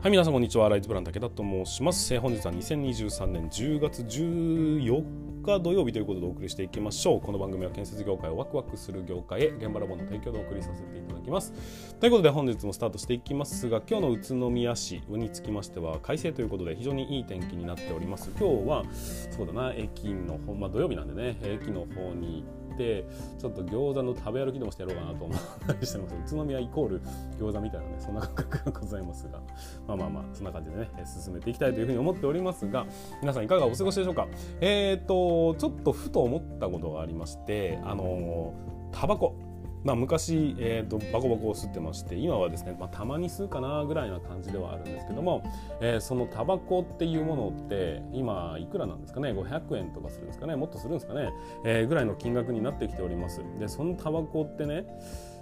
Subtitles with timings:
[0.00, 0.68] はい、皆さんこんにちは。
[0.68, 2.14] ライズブラン武田と申します。
[2.14, 7.20] えー本日は2023年10月14日土曜日ということでお送りしていきましょう。
[7.20, 11.52] この番組は建設業界をワクワクする業界へ現場ラボの提供でお送りさせていただきます。
[11.98, 18.30] ということで本日もスタートしていきますが、今日の宇都宮市につきましては快晴ということで非常にいい天気になっております。
[18.38, 23.04] 今日はそうだな、駅の方、まあ土曜日なんでね、駅の方に行て
[23.38, 26.14] ちょっと餃子の食べ歩きでもしてやろうかなと思ったりしてます。
[26.14, 27.02] 宇都宮イコール
[27.38, 29.40] 餃子みたいなねそんな感覚がございますが。
[29.86, 32.86] まあまあまあそんな感じでね進めていきたいというふうに思っておりますが
[33.20, 34.28] 皆さんいかがお過ごしでしょうか？
[34.60, 38.54] えっ、とちょっとふと思ったことがありましてあの
[38.92, 39.34] タバコ。
[39.84, 45.42] まあ、昔、えーと、バコバコを吸ってまして今はですね、まあ、たまに吸うかなぐらいな感じではあるんですけども、
[45.80, 51.30] えーそのタバコっていうものって今いくらなんですかね500円とかするんですかねもっとするんですかね、
[51.64, 53.42] えーぐらいの金額になってきております。
[53.58, 54.84] でそのタバコってね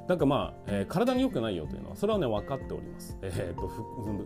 [0.09, 3.19] なんかまあ、えー体に良くないよというのはそれはね分かっております。
[3.23, 3.71] えー、と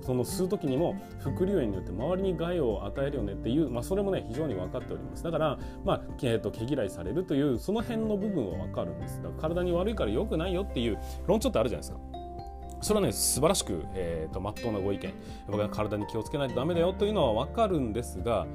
[0.02, 5.24] その吸う時にも副流炎によって周りに害を与えるよねっていう、まあ、それもね非常に分かっております。
[5.24, 9.22] だからまあ、えー、と毛嫌いされるというその辺の部分は分かるんです。
[9.22, 12.09] だから体に悪いから良くないよっていう論調ってあるじゃないですか。
[12.80, 15.12] それはね素晴らしく、えーと、まっとうなご意見。
[15.46, 18.46] 僕は体に気をつけないとダメだよというのは分かるんですが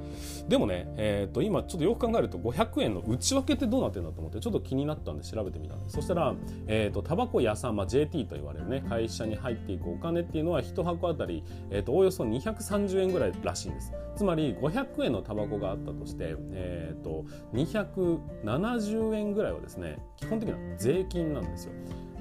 [0.48, 5.96] でもね、えーと、今ちょっとよく考えると500円の内訳ってどうなってるんだと思ってちょっと気になったんで調べてみたんです。
[5.96, 6.34] そしたら、
[6.66, 13.92] えーと、タバコ屋さん、まあ、JT と言われるね会社に入っていくお金っていうのは1箱あたり、えー、とおよそ230円ぐらいらしいんです。
[14.16, 21.72] つまり500円のタバコがあったとして、えー、と270円ぐらいはですね基本的には税金なんですよ。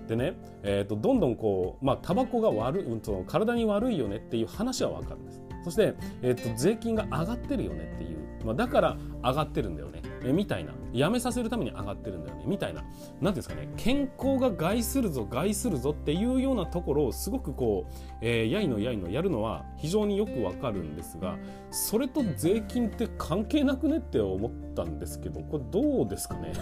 [0.07, 5.41] でね、えー、とどんどんこうまあタバコが悪い、うん、と体に悪いよねっていう話は分かるんです。
[5.63, 10.01] そして、えー、と税金が上がってるよねっていう、まあ、だから上がってるんだよね。
[10.25, 10.73] えみたいな。
[10.93, 12.43] やめさせるために上がってるんだよね。
[12.45, 12.83] みたいな。
[13.21, 13.69] 何ですかね。
[13.77, 21.37] 健康が害するぞ害するぞっていうようなところをすごくこう、えー、やいのやいのやるのは非常によくわかるんですが
[21.71, 26.53] それと税金って関係なくねって思ったんですけどこれどうですかね。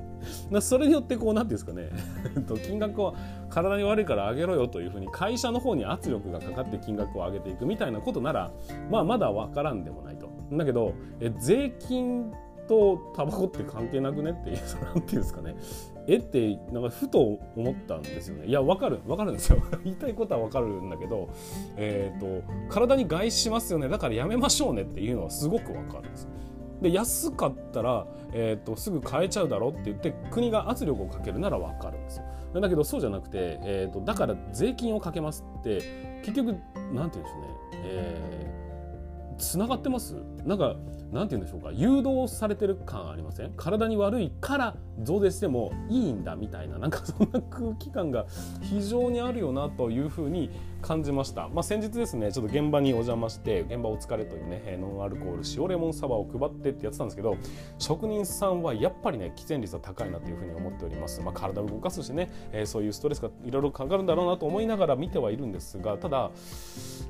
[0.60, 1.90] それによってこう何ていうんですかね。
[2.66, 3.14] 金額を
[3.48, 8.50] 体に悪いから上げろよというふうに会社の方に圧力がかかって金額を上げていくみたいなことなら
[8.90, 10.28] まあまだ分からんでもないと。
[10.52, 12.32] だけどえ税金
[12.70, 15.56] とタバコって関係なくねっていうなんていうんですかね。
[16.06, 18.46] えってなんかふと思ったんですよね。
[18.46, 19.00] いやわかる。
[19.06, 19.58] わかるんですよ。
[19.82, 21.28] 言いたいことはわかるんだけど、
[21.76, 23.88] えーと、体に害しますよね。
[23.88, 26.28] だからやめましょうねっていうのはすごくわかるんです。
[26.80, 32.24] で安かったら、えーと、すぐ買えちゃうだろうって言って国が圧力をかけるならわかるんですよ。
[32.60, 36.62] だけどそうじゃなくて、えーと、だから税金をかけますって結局なんて
[36.94, 37.48] 言うんでしょうね、
[37.84, 40.14] えー、つながってます？
[40.44, 40.76] なんか
[41.12, 43.52] 何て言うんでしょうか誘導されてる感ありません？
[43.56, 48.26] 体に悪いから増税してもいいんだみたいななんかそんな空気感が
[48.60, 50.50] 非常にあるよなというふうに
[50.82, 57.36] 感じました、まあ、先日ですねちょっと現場にお邪魔して現場お疲れというねノンアルコール塩レモンサワーを配ってってやってたんですけど
[57.78, 66.30] 職人さんはやっぱりね喫煙率は高いなというふうに思っております、まあ、体を動かすしね、えー、そういうストレスがいろいろかかるんだろうなと思いながら見てはいるんですがただ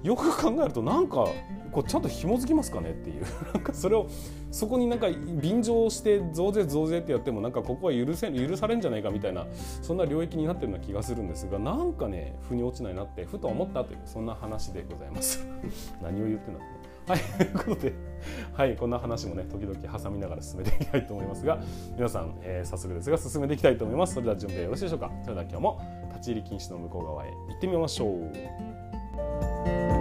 [0.03, 1.27] よく考えるとなんか
[1.71, 3.25] こうちゃんと紐づきますかねっていう。
[3.55, 4.09] なんかそれを
[4.51, 9.47] そこになんか便乗して増税増税ってやってもなんかここは許せ許されんじゃないかみたいな
[9.83, 15.47] そんな領域になってるような気がするんですがなんかね腑に落ちないなってふと思ったというそんな話でございます
[16.03, 16.81] 何を言ってんだって
[17.11, 17.93] はい、ということで、
[18.55, 21.59] はい、こんな話もね、時々挟みながら進めていきたいと思いますが、
[21.97, 24.15] 皆さん、えー、早速ですが、進めていきたいと思います。
[24.15, 25.11] それでは準備よろしいでしょうか。
[25.23, 25.81] それでは今日も
[26.11, 30.00] 立ち入り禁止の向こう側へ行ってみましょう。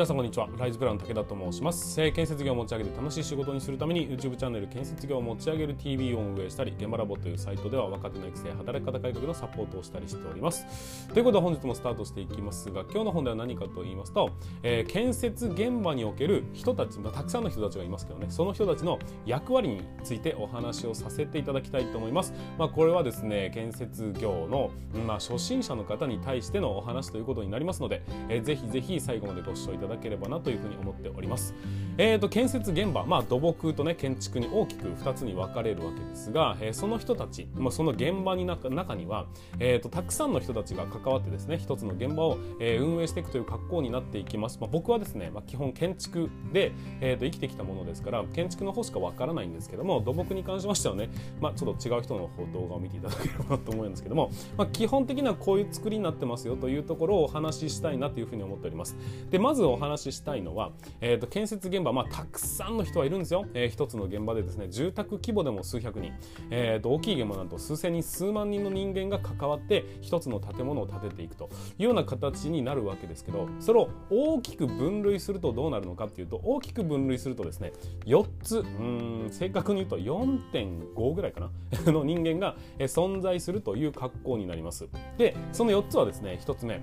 [0.00, 0.48] 皆さんこんにちは。
[0.56, 1.94] ライズプラン武田と申します。
[2.12, 11.06] 建設業を持ち上げて楽しい仕事にするために YouTube チャンネル建設業を持ち上げる TV を運営したり、現場ラボというサイトでは若手の育成、働き方改革のサポートをしたりしております。
[11.12, 14.30] ということで本日もスタートしていきますが、今日の本題は何かと言いますと、
[14.62, 22.32] えー、建設現場における人たち、まあ、たくさんの人たちがいますけどね、その人たちの役割についてお話をさせていただきたいと思います。
[22.56, 24.70] まあ、これはですね、建設業の、
[25.06, 31.54] まあ、初心者の方に対してのお話ということになりますので、えー、ぜひぜひ最後までご視聴いただければなというふうに思っております。
[31.98, 39.26] えーと、建設現場、まあ、土木と、ね、建築に大きく2つに分かれるわけですが、えー、その人たち、まあ、その現場に中中には、
[39.58, 44.58] えーと、たくさんの人たちが関わってですね一つの現場を、えー、運営していくという格好になっていきます。
[44.60, 51.10] まあ、僕はですね、まあ、基本建築で、えーと、生きてきたものですから建築の方しか分からないんですけども土木に関しましてはね、
[51.40, 58.96] まあ、ちょっと違う人の動画を見ていただければなと思うんですけども、まあ、基本的にはこういう作りになってますよというところをお話ししたいなというふうに思っております。
[59.30, 66.12] でまずお話ししたいのは、えーと、建設現場、まあ、たくさんの人はいるんですよ、えー、一つの現場でですね住宅規模でも数百人、
[66.50, 77.72] えーと、大きい現場なんと数千人数万人の人間が関わって一つの建物を建てていくというような形になるわけですけどそれを大きく分類するとどうなるのかっていうと大きく分類するとですね
[78.06, 81.50] 4つうん正確に言うと4.5ぐらいかな
[81.90, 84.88] の人間が存在するという格好になります。
[85.16, 86.80] でその4つはですね1つ目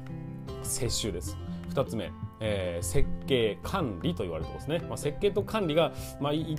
[0.63, 1.37] 接種です。
[1.69, 6.57] 2つ目えー、設計管理と言われてますね、まあ、設計と管理が、まあ、1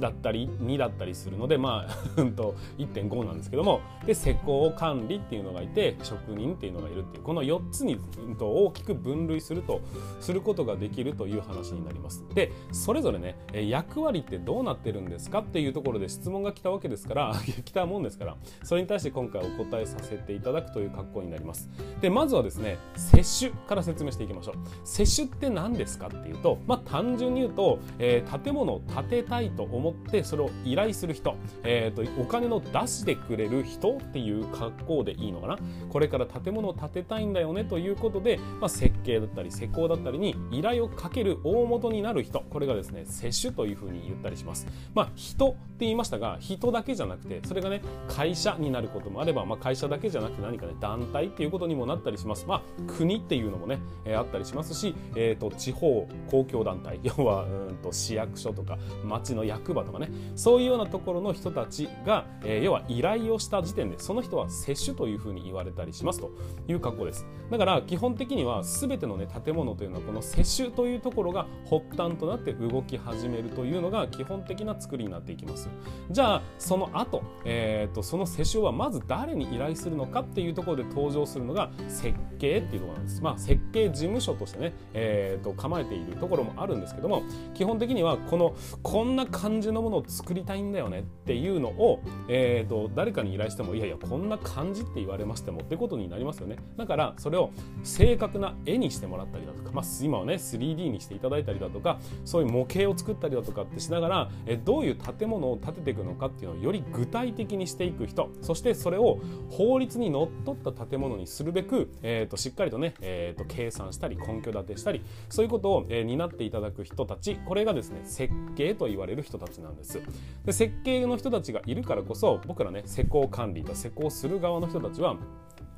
[0.00, 3.80] だったり2だったりするので、まあ、 1.5なんですけども。
[4.06, 7.98] で施工管理っていうのがいて職人っていうのがいるっていうこの4つに
[8.38, 9.80] 大きく分類すると
[10.20, 12.24] することができるという話になります。
[12.34, 17.34] でそれぞれね役割ってどうなってるんですかっていうところで質問が来たわけですから
[17.64, 21.68] 来たもんですからそれに対して今回お答えさせていただくという格好になります。
[22.00, 24.54] でまずはですね接種から説明していきましょう。
[24.84, 35.58] 接種って何ですかっていうと、まあ、単純に言うと、えー、建物を建てたいと思ってそれを依頼する人、えーと、お金の出してくれる人っていう格好でいいのかな
[35.90, 44.66] これから建物を建てたいんだよねということで、まあ、設計だったり施工だったりに依頼をかける大元になる人これがですね接種というふうに言ったりします。
[44.94, 52.46] まあ、人って言いましたが人だけじゃなくてそれがね会社になることもあれば、まあ、会社だけじゃなくて何かね団体っていうことにもなったりします。
[52.46, 60.10] まあ、国っていうのもね、えー、あったりしますし、えーと、地方公共団体 要はうんと市役所とか町の役場とかね。
[60.34, 66.30] そういうようなところの人たちが、えー、要は依頼をした時点でその人は接種というふうに言われたりしますと。
[66.68, 67.26] いう格好です。
[67.50, 75.68] だから基本的には全ての、ね、建物というのはこの接種というところが発端となって動き始めるというのが基本的な作りになっていきます。
[76.10, 83.22] じゃあその後、えーと、その接種はまず誰に依頼するのかっていうところで登場するのが設計っていうところなんです。
[83.22, 87.22] まあ設計事務所としてね、えーと構えているところもあるんですけども
[87.54, 96.56] 基本的にはこのこんな感じのものを作りたいんだよねっていうのを、えーと、誰かに依頼してもいやいやこんな感じって言われましてもってことになりますよね。
[96.76, 97.50] だからそれを
[97.82, 109.20] 正確な絵にしてもらったりだとか、まあ、今はね 3D にしていただいたりだとかそういう模型を作ったりだとかってしながら、えどういう建物を建てていくのかっていうのをより具体的にしていく人そしてそれを
[109.50, 120.00] 法律にのっとった建物にするべく、えーと、しっかりとね、えーと計算したり根拠立てしたりしたりそういうことを、えー、担っていただく人たちこれがですね設計と言われる人たちなんです。
[120.44, 125.16] で設計の人たちがいるからこそ僕らね施工管理と施工する側の人たちは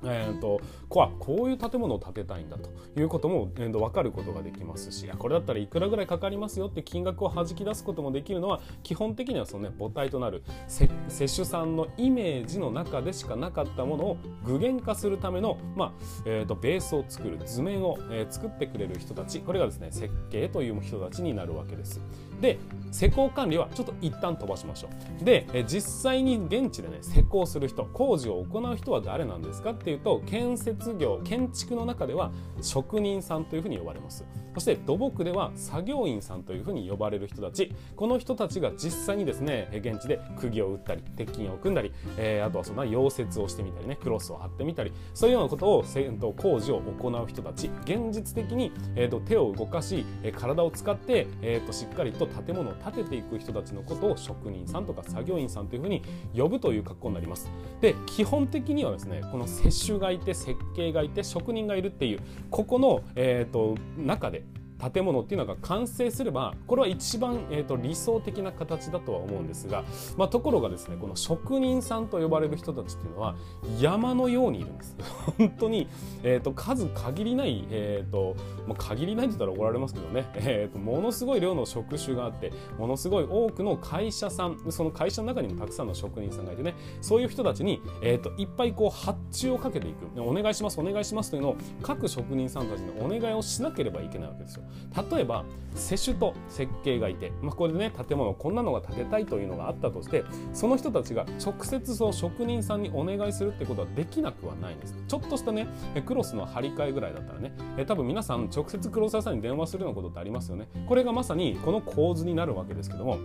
[0.04, 10.88] えーと、ここういう建物を建てたいんだということも、えー、と分かることができますしこれだったらいくらぐらいかかりますよって金額をはじき出すこともできるのは基本的にはその、ね、母体となる接
[11.34, 15.92] 種さんのイメージの中でしかなかったものを具現化するための、まあ
[16.24, 22.00] えーと、ベースを作る図面を、えー、作ってくれる人たちこれがですね設計という人たちになるわけです。
[22.40, 22.58] で
[22.92, 24.88] 施工管理はちょっと一旦飛ばしましょ
[25.20, 34.24] うでえ実際に現地でね施工する人工事を行う人は誰なんですかっていうと建設業建築の中では職人さんというふうに呼ばれます。
[34.54, 37.72] そして土木では作業員さんというふうに呼ばれる人たち。
[37.94, 45.84] この人たちが実際にですね現地で釘を打ったり鉄筋を組んだり、えー、あとはそんな溶接をしてみたりねクロスを張ってみたりそういうようなことを
[46.32, 47.70] 工事を行う人たち。
[47.84, 50.04] 現実的に、えー、と手を動かし
[50.36, 56.02] 体を使って、えー、としっかりと建物を建てていく人たちのことを職人さんとか作業員さんというふうに
[56.36, 57.50] 呼ぶという格好になります。
[57.80, 62.20] で基本的にはですねこの接種がいて設計がいて職人がいるっていう
[62.50, 64.42] ここの、えーと中で
[64.78, 69.84] 建物っていうのが完成すればこれは一番、えーと、理想的な形だとは思うんですが、
[70.16, 73.36] まあ、ところがですねこの職人さんと呼ばれる人たちっていうのは
[73.80, 74.96] 山のようにいるんです。
[75.38, 75.88] 本当に、
[76.22, 78.34] えーと、数限りない、えーと
[78.66, 89.98] まあ、限りないって言ったら怒られますけどね、 えーと、ものすごい量の職種があってものすごい多くの会社さんその会社の中にもたくさんの職人さんがいてねそういう人たちに、えー、といっぱいこう発注をかけていく。
[90.18, 94.64] お願いしますお願いしますというのを各職人さんたちにお願いをしなければいけないわけですよ。
[95.10, 95.44] 例えば
[95.74, 104.96] 施主と設計がいて、まあ、これでね建物こんなのが建てたいというのがあったとしてその人たちが直接その職人さんにお願いするってことはできなくはないんです。
[105.06, 105.68] ちょっとしたね
[106.06, 110.68] クロスの張り替えぐらいだったらねえ多分皆さん直接クロス屋さんに電話するようなことってありますよね。
[110.86, 113.18] これがまさにこの構図になるわけですけども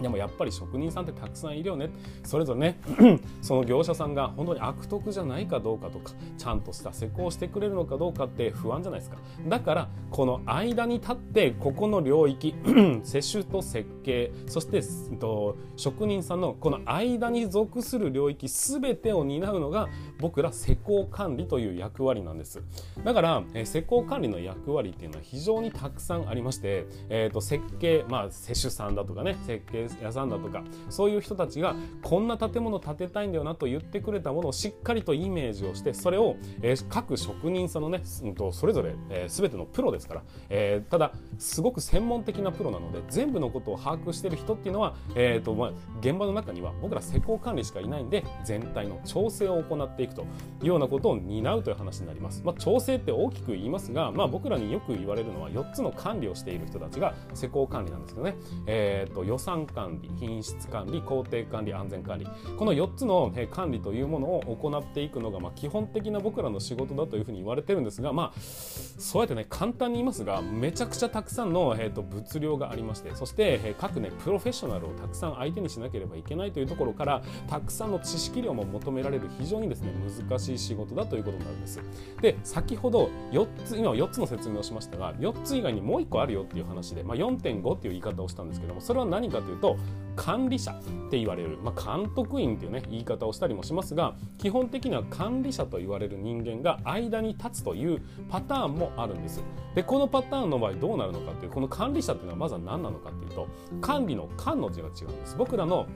[0.00, 1.90] でもやっぱり職人さんってたくさんいるよね。
[2.24, 2.78] それぞれね
[3.42, 9.18] その業者さんが本当に悪徳じゃないかどうかとかちゃんとした施工してくれるのかどうかって不安じゃないですか。
[9.48, 12.54] だからこの間に立ってここの領域
[13.04, 14.82] 施主と設計そして
[15.18, 22.62] と職人さんのこの間に属する領域全てを担うのが僕ら施工管理という役割なんです。
[23.04, 50.05] だから、えー、施工管理の役割っていうのは非常にたくさんありまして、えーと、設計まあ施主さんだとかね設計屋さんだとかそういう人たちがこんな建物建てたいんだよなと言ってくれたものをしっかりとイメージをしてそれを、えー、各職人さんのね、うん、とそれぞれ、えー、全てのプロですから、えー、ただすごく専門的なプロなので全部のことを把握してる人っていうのは、えーとまあ、現場の中には僕ら施工管理しかいないんで全体の調整を行っていく。
[50.14, 50.22] と
[50.62, 52.42] いうようなことを担うという話になります。
[52.44, 58.36] まあ、調整って大きく言いますが、まあ、僕らによく言われるのは4つの管理をしている人たちが施工管理なんですけどね、
[58.66, 81.80] えーと、予算管理品質管理工程管理安全管理この4つの管理というものを行っていくのが、まあ、基本的な僕らの仕事だというふうに言われてるんですが、まあ、そうやってね簡単に言いますがめちゃくちゃたくさんの、えーと、物量がありましてそして、えー、各ねプロフェッショナルをたくさん相手にしなければいけないというところからたくさんの知識量も求められる非常にですね難しい仕事だということになるんです。
[82.20, 89.76] で先ほど4つ今4つの説明をしましたが4つ以外にもう1個あるよっていう話で、まあ、4.5っていう言い方をしたんですけどもそれは何かというと
[90.16, 99.42] 管理者って言われる、まあ、監督員っていうね言い方をしたりもしますが基本的には管理者と言われる人間が間に立つというパターンもあるんです
[99.74, 103.46] でこのパターンの場合どうなるのかっていうこの管理者っていうのはまずは何なのかっていうと
[103.80, 105.86] 管理の「管」の字が違うんです僕らの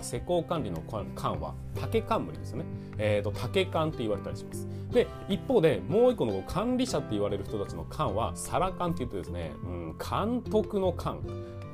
[0.00, 0.80] 施工管理の
[1.14, 2.64] 管は竹冠ですよね、
[2.98, 4.66] えーと、竹管って言われたりします。
[4.92, 11.30] で一方でもう一個の管理者って言われる人たちの管はサラ管って言ってですね、うん、監督の管って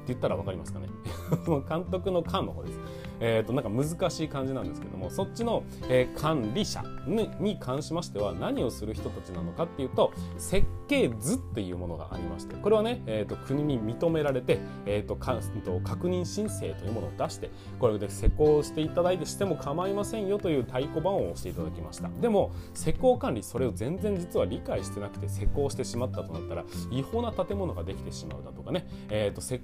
[0.09, 0.89] 言ったら分かりますかね？
[1.69, 2.79] 監督の管の方です。
[3.21, 22.09] えー、となんか難しい感じなんですけどもそっちの、えー、管理者に関しましては何をする人たちなのかっていうと設計図っていうものがありましてこれはね、えー、と国に認められて、えーと、かと確認申請というものを出してこれで施工していただいてしても構いませんよという太鼓判を押していただきました。
[22.21, 29.63] でも施工管理それを全然実は理解してなくて施工してしまったとなったら違法な建物ができてしまうだとかね、えーと、設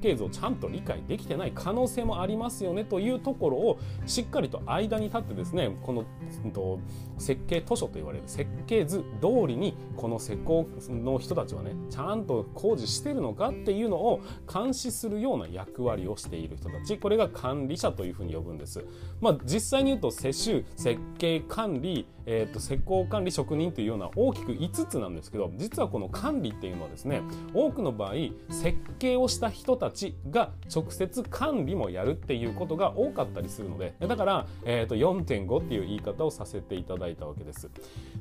[0.00, 6.04] 計図をちゃんと理解できてない可能性もありますよねというところをしっかりと間に立ってですねこの、
[6.52, 6.78] と、
[7.18, 14.20] 設計図書と言われる設計図通りにこの施工の人たちはねちゃんと工事してるのかっていうのを
[14.52, 18.84] 監視するような役割をしている人たちこれが管理者というふうに呼ぶんです。
[19.20, 27.22] まあ、実際に言うと施主設計管理えーと、施工管理職人というような大きく5つなんですけど実はこの管理っていうのはですね
[27.54, 28.12] 多くの場合
[28.50, 37.70] 設計をした人たちが直接管理もやるっていうことが多かったりするのでだから、えーと、4.5っていう言い方をさせていただいたわけです。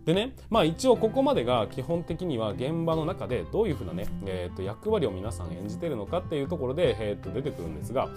[0.05, 8.09] でねまあ一応ここまでが基本的には現場の中でどういうふうなね、えーと、役割を皆さん演じてるのかっていうところで、えー、と出てくるんですが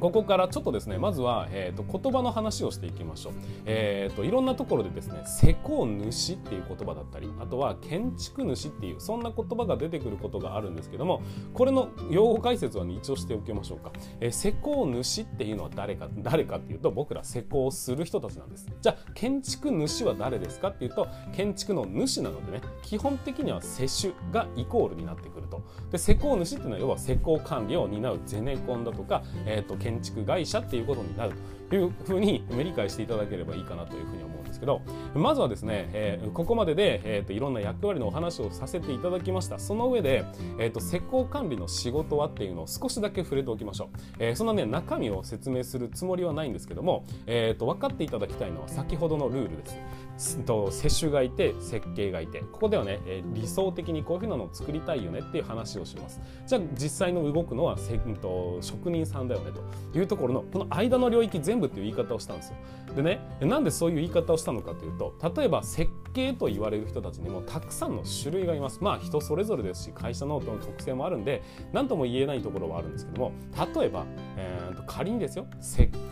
[0.00, 3.32] ここからちょっとですねまずは、えーと、言葉の話をしていきましょう、
[3.66, 11.22] えーと、いろんなところでですね施工主っていう言葉だったりあとは建築主っていうそんな言葉が出てくることがあるんですけども
[11.54, 18.66] これの用語解説は一応しておきましょうか、えー、施工主っていうのは誰か誰かっていうと僕ら施工する人たちなんです。
[18.80, 25.62] じゃあ建築主は誰ですかっていうと建築の主なのでね基本的には施主がイコールになってくると。
[25.90, 31.32] で施工主っていうのは要は施工管理を担うゼネコンだとか、えーと、建築会社っていうことになる
[31.68, 34.82] というふうに理解していただければいいかなというふうに思うんですけど
[35.14, 39.58] まずはですね、えー、ここまでで、えーと、いろんな役割のお話をさせていただきました。
[39.58, 40.24] その上で、
[40.58, 49.76] えーと、施工管理の仕事はっていうのを少しだけ触れておきましょう、えー、そんなね中身を説明するつもりはないんですけども、えーと分かっていただきたいのは先ほどのルールです。
[50.16, 56.20] 接種がいて設計がいてここではね、え、理想的にこういうふうなのを作りたいよねっていう話をします。
[56.46, 62.56] じゃあ実際の動くのはせ、うん、と職人さんだよねというところのこの間の領域全部っていう言い方をしたんですよ。
[62.94, 68.78] でねなんでそういう言い方をしたのかというと例えば設計と言われる人たちにもたくさんの種類がいます。
[68.82, 71.42] まあ人それぞれですし会社の特性もあるんで
[71.72, 73.32] 何とも言えないところはあるんですけども
[73.74, 74.04] 例えば、
[74.36, 75.46] えー、仮にですよ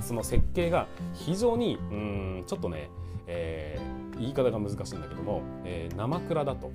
[0.00, 2.90] その設計が非常にうんちょっとね
[3.30, 6.72] えー、言い方が難しいんだけども、えー、生蔵だと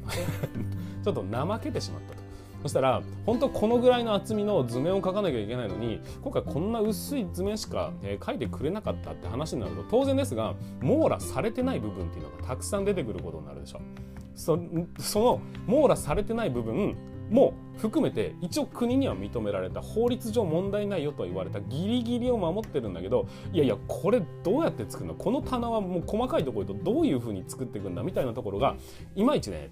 [1.03, 2.25] ちょっと怠けてしまったと。
[2.63, 13.81] そしたら本当このぐらいの厚みの図面を描かなきゃいけないのに今回こんな薄い図面しか、えー、描いてくれなかったって話になると当然ですが網羅されてない部分っていうのがたくさん出てくることになるでしょう。
[14.35, 14.59] そ
[14.97, 16.95] その網羅されてない部分
[17.29, 25.15] も含めて一応国には認められた法律上問題ないよと言われたギリギリを守ってるんだけどいやいやこれどうやって作るの？
[25.15, 28.03] この棚はもう細かいところとどういうふうに作っていくんだ？
[28.03, 28.75] みたいなところが
[29.15, 29.71] いまいちね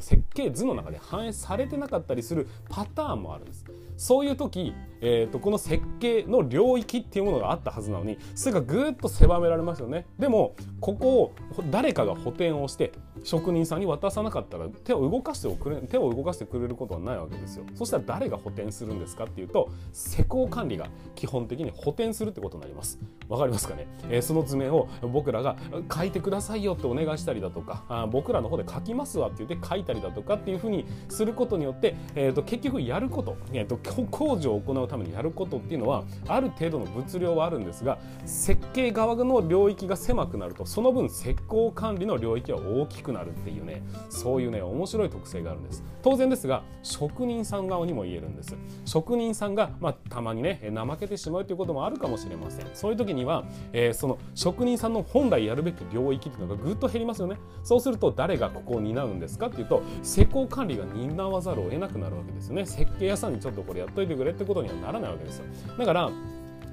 [0.00, 3.64] 設計図の中で反映されてなかったりするパターンもあるんです。
[3.96, 10.06] そういう時、えーと、この設計の領域っていうものがあったはずなのにそれがぐっと狭められますよね。
[10.18, 11.34] でもここを
[11.70, 12.92] 誰かが補填をして
[13.24, 17.64] 職人さんに渡さなかったら手を動かしてくれ手を動かしてくれることはないわけですよ。
[17.74, 22.98] そしたら誰が補填するんですかっていうと施工管理が基本的に補填するってことになります。
[23.28, 25.56] わかりますかね、えー、その図面を僕らが
[25.92, 33.78] 書いてくださいよってお願いしたりだとかあ僕らの方で書きますわって言って書いたりだとかっていうふうにすることによって、えーと、結局やること、えーと、
[34.10, 45.82] 工事を行うためにやることっていうのはある程度の物量はあるんですが設計側の領域が狭くなるとその分施工管理の領域は大きくなるっていうねそういうね面白い特性があるんです。
[46.02, 48.56] 当然ですが職人さん側にも言えるんです。
[48.84, 52.66] 職人さんが、まあ、たまにね怠けてしまうということもあるかもしれません。
[52.74, 57.36] そういう時には、えー、その職人さんの本来やるべき領域っていうのがぐっと減りますよね。
[57.62, 62.66] そうすると誰がここを担うんですかっていうと施工管理が担わざるを得なくなるわけですよね。
[62.66, 65.44] 設計屋さんにちょっとこれやっといてくれってことにはならないわけですよ。
[65.78, 66.10] だから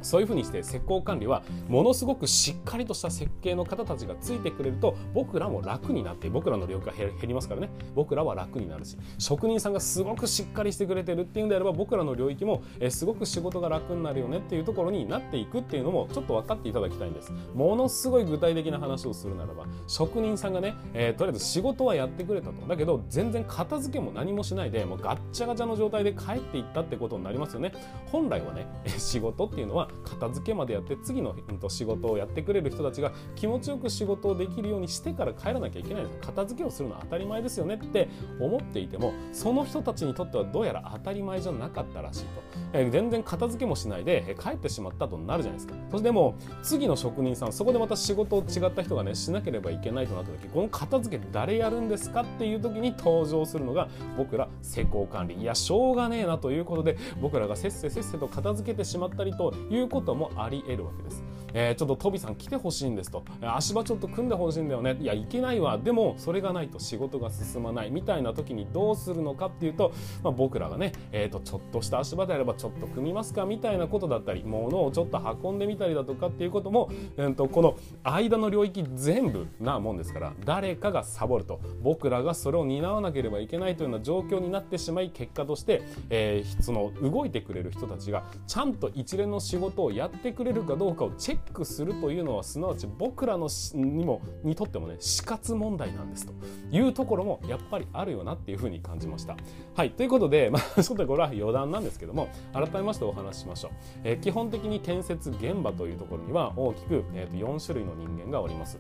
[0.02, 7.70] そういうふうにして施工管理はものすごくしっかりとした設計の方たちがついてくれると僕らも楽になって僕らの領域が減りますからね。
[7.96, 17.32] 僕らは楽になるし職人さんがすごくしっかりしてくれてるっていうんであれば僕らの領域もすごく仕事が楽になるよねっていうところになっていくっていうのもちょっと分かっていただきたいんです。
[17.54, 22.68] ものすごい具体的な話をするならば職人さんがね、えー、とりあえず仕事はやってくれたと。
[22.68, 27.74] だけど全然片付けも何もしないでもうガッチャガチャの状態で帰っていったってことになりますよね。
[28.12, 31.36] 本来はね仕事っていうのは片付けまでやって次の
[31.68, 42.30] 仕事をやってくれる人たちが気持ちよく仕事をできるようにしてから帰らなきゃいけないです片付けをするのは当たり前ですよねって思っていてもその人たちにとってはどうやら当たり前じゃなかったらしいと、
[42.74, 45.76] えー、全然片付けもしないで帰ってしまったとなるじゃないですか。
[45.92, 55.36] そしてでも次の職人さんそこでまた仕事を違った人がねしなければいけないとなった時この片付け誰やるんですかっていう時に登場するのが僕ら施工管理。
[55.36, 61.24] いやしょうがねえなということで僕らがせっせせっせと片付けてしまったりということもあり得るわけです。
[61.54, 63.24] えー、ちょっとトビさん来てほしいんですと。
[63.42, 64.98] 足場ちょっと組んでほしいんだよね。
[65.00, 65.78] いやいけないわ。
[65.78, 67.92] でもそれがないと仕事が進まない。
[67.92, 69.92] みたいな時にどうするのかっていうと、
[70.24, 73.46] まあ、僕らがね、えーと、ちょっとした足場であればちょっと組みますか。
[73.46, 81.60] みたいなことだったり物をちょっと運んでみたりだとかっていうことも、えーと、この間の領域全部なもんですから誰かがサボると。
[81.82, 96.34] 僕らがそれを担わなければいけないというような状況になってしまい結果として、えー、その動いてくれる人たちがちゃんと一連の仕事をやってくれるかどうかをチェックするというのはすなわち僕らのにもにとってもね死活問題なんですと
[96.72, 99.38] いうところもやっぱりあるよなっていうふうに感じました。
[99.76, 103.72] はいということで、まあ、ちょっとこれは余談なんですけども改めましてお話ししましょう。
[104.04, 108.78] えー、基本的に建設現場というところには大きく、えー、と4種類の人間がおります。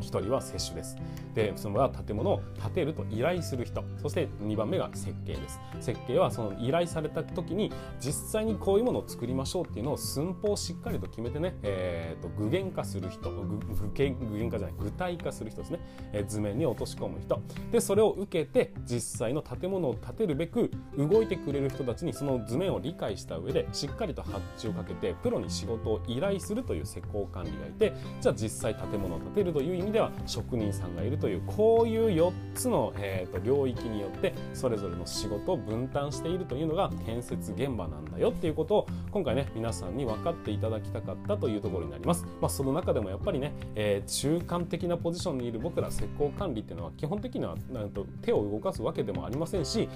[0.00, 0.96] 1人は接種です。
[1.34, 3.84] でその建物を建てると依頼する人。
[4.00, 5.60] そして2番目が設計です。
[5.80, 15.80] 設計はその依頼された時に実際にこういうものを作りましょうっていうのを寸法をしっかりと決めてね、えーと、具現化する人具具現化じゃない具体化する人ですね、
[16.12, 17.40] えー、図面に落とし込む人。
[17.70, 42.24] でそれを受けて実際の建物を建てるべく動いてくれる人たちにその図面を理解した上でしっかりと発注をかけてプロに仕事を依頼するという施工管理がいてじゃあ実際建物を建てるという意味では職人さんがいるというこういう4つの、えーと、領域によってそれぞれの仕事を分担しているというのが建設現場なんだよっていうことを今回ね皆さんに分かっていただきたかったというところになります。
[42.40, 49.88] まあ、その中でもやっぱりね、えー、中間的なポジションにいる僕ら施工管理っていうのは基本的にはなんと手を動かすわけでもありませんし、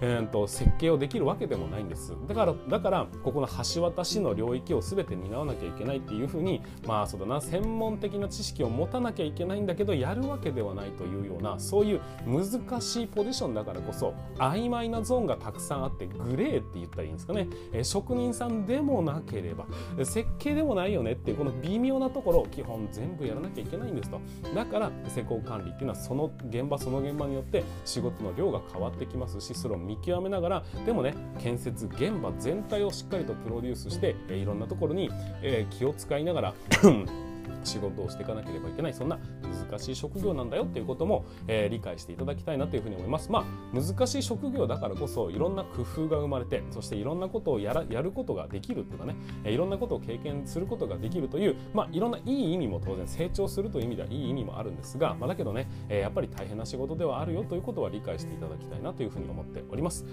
[0.00, 2.12] えーと、設計をできるわけでもないんです。
[2.26, 19.66] だからだからここの橋渡しの領域を全て担わなきゃいけないっていうふうにまあそうだな専門的な知識を持たなきゃいけないんだけどやるわけではないというようなそういう難しいポジションだからこそ曖昧なゾーンがたくさんあってグレーって言ったらいいんですかね、え職人さんでもなければ
[20.04, 24.20] 設計でもないよねっていうこの微妙なところを基本全部やらなきゃいけないんですと。
[24.54, 35.10] だから施工管理っていうのはその現場その現場によって仕事の量が変わってきますしそれを見極めながらでもね建設現場全体をしっかりとプロデュースしていろんなところに
[35.70, 36.54] 気を使いながら
[37.66, 39.18] 仕事をしていかなければいけないそんな
[39.68, 60.04] 難しい職業なんだよっていうことも、えー、理解していただきたいなというふうに思いますまあ難しい職業だからこそいろんな工夫が生まれてそしていろんなことをやらやることができるっていうかね、え、いろんなことを経験することができるというまあいろんないい意味も当然成長するという意味ではいい意味もあるんですが、まあ、だけどね、えー、やっぱり大変な仕事ではあるよということは理解していただきたいなというふうに思っております。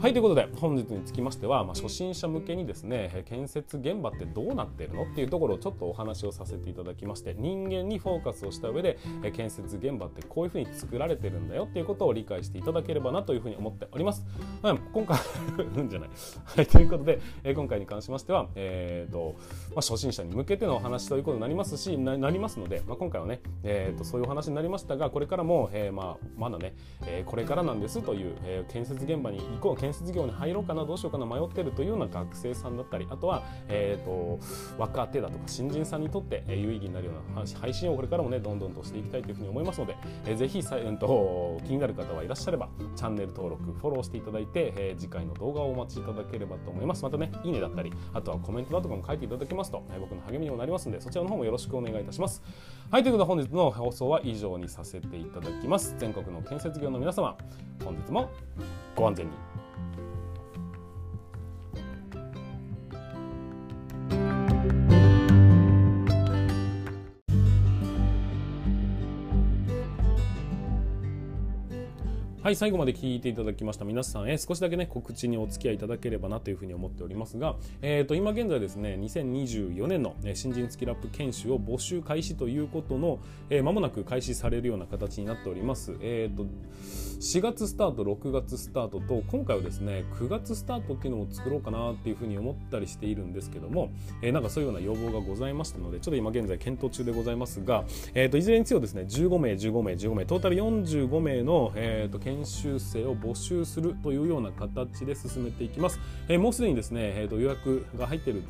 [0.00, 8.98] はいということで本日につきましては、まあ、初心者向けにですね建設現場ってどうなってるのっていうところをちょっとお話をさせていただきまして人間にフォーカスをした上で
[9.32, 14.24] 建設現場ってこういうふうに作られてるんだよっていうことを理解していただければなというふうに思っております。
[14.62, 15.18] はい、今回
[15.76, 16.10] うんじゃない。
[16.44, 19.34] はいということで、え今回に関しましては、えーと
[19.70, 26.74] まあ、初心者に向けてのお話ということになりますしなりますので、まあ、今回はね、えーと、そういうお話になりましたがこれからも、えー、まあ、まだね、
[27.06, 34.38] えー、これからなんですという、えー、建設現場に行こう建設業に入ろうかなどうしようかな迷ってるというような学生さんだったりあとは、えーと、
[34.78, 39.96] 若手だとか新人さんにとって、え有意義になるような配信をこれからもねどんどんとしていきたいというふうに思いますので、
[40.26, 47.02] えー、ぜひさ、えーと、気になる方はいらっしゃればチャンネル登録フォローしていただいて、えー、次回の動画をお待ちいただければと思います。
[47.04, 52.42] またねいいねだったりあとはコメントだとかも書いていただけますと、えー、僕の励みにもなりますのでそちらの方もよろしくお願いいたします。
[52.90, 55.94] はいということで本日の放送は以上にさせていただきます。
[55.98, 57.36] 全国の建設業の皆様
[57.84, 58.30] 本日も
[58.96, 59.47] ご安全に。
[72.48, 83.18] はい、最後まで聞いていただきました皆さんへ少しだけね告知にお付き合いいただければなというふうに思っておりますが、えー、と今現在ですね2024年の新人スキルアップ研修を募集開始ということの、
[83.50, 85.94] えー、間もなく開始されるような形になっております。
[86.00, 86.46] えーと、
[87.20, 93.90] 4月スタート6月スタートと今回はですね9月スタートっていうのを作ろうかなっていうふうに思ったりしているんですけども、
[94.22, 97.84] えー、なんかそういうような要望がございましたのでちょっと今現在検討中でございますが、
[98.14, 105.98] えー、といずれにせよですね15名15名15名トータル45名の、えー、と研研修生を募集するというような形で進めていきます。
[106.28, 108.42] えー、もうすでにですね、えー、と予約が入っている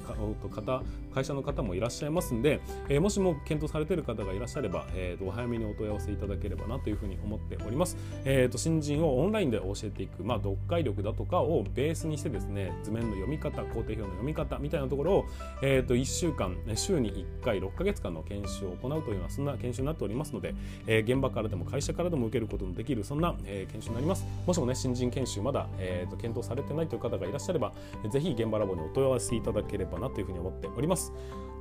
[0.55, 0.83] 方、
[1.15, 7.97] 会社の方もいらっしゃいますんで、えー、もしも検討されている方がいらっしゃれば、えー、とお早めにお問い合わせいただければなというふうに思っております。
[8.25, 15.25] えー、と新人をオンラインで教えていく、まあ、読解力だとかをベースにしてですね、図面の読み方、工程表の読み方みたいなところを、
[15.63, 20.55] えー、と1週間、週に1回6ヶ月間の研修を行うというような、そんな研修になっておりますので、
[20.87, 24.27] えー、現場からでも会社からでも受けることのできる、そんな、えー、研修になります。
[24.47, 27.73] もしもね、新人研修まだ、えーと、検討されてないという方がいらっしゃれば、
[28.11, 31.13] ぜひ現場ラボにお問い合わせいただければなというふうに思っております。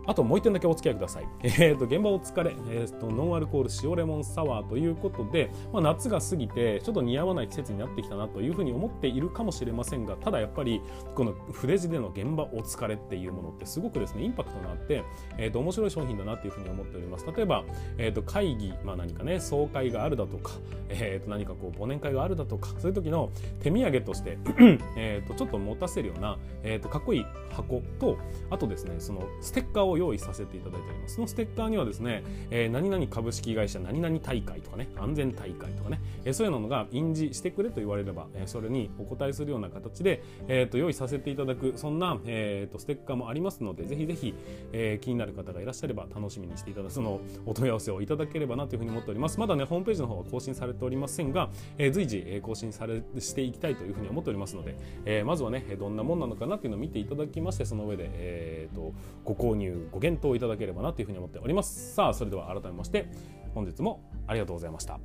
[0.08, 1.28] あともう一点だけお付き合いください。
[1.44, 10.82] えーと、現場お疲れ、えーと、ノンアルコール塩レモンサワーということで、まあ、夏が過ぎてちょっと似合わない季節になってきたなというふうに思っているかもしれませんが、ただやっぱり
[11.14, 15.04] この筆字での現場お疲れっていうものってすごくですね、インパクトがあって、
[15.38, 17.26] えーと、面白い商品だなというふうに思っております。
[17.36, 17.66] 例えば、
[17.98, 20.54] えー、と会議、まあ、何かね、総会があるだとか、
[20.90, 24.38] えー、と何かこう忘年会があるだとか、そういう時の手土産として
[24.96, 28.18] えとちょっと持たせるような、えー、とかっこいい箱と、
[28.50, 31.16] あとですね、そのステッカーを用意させていただいております。
[31.16, 44.34] そのステッカーにはですね、えー、何々株式会社何々大会とかね、安全大会とかね、えー、そういうのが印字してくれと言われれば、えー、それにお答えするような形で、えー、と用意させていただく、そんな、えー、とステッカーもありますので、ぜひぜひ、
[44.72, 49.40] えー、気になる方がいらっしゃれば楽しみにしていただく、そのお問い合わせをいただければなというふうに思っております。
[49.40, 61.94] まだね、ホームページの方は更新されておりませんが、えー、随時、えー、更新されしていきたいというふうに思っておりますので、えー、まずはね、どんなもんなのかなというのを見ていただきまして、その上で、えー、とご購入、ご検討いただければなというふうに思っております。
[61.94, 63.08] さあそれでは改めまして
[63.54, 65.00] 本日もありがとうございました。